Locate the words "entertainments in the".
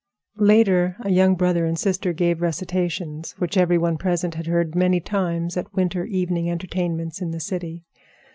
6.49-7.39